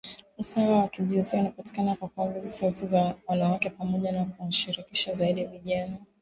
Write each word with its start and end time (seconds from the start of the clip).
Usawa 0.37 0.77
wa 0.77 0.87
kijinsia 0.87 1.39
unapatikana 1.39 1.95
kwa 1.95 2.07
kuongeza 2.09 2.47
sauti 2.49 2.85
za 2.85 3.15
wanawake, 3.27 3.69
pamoja 3.69 4.11
na 4.11 4.25
kuwashirikisha 4.25 5.11
zaidi 5.11 5.43
vijana. 5.45 5.97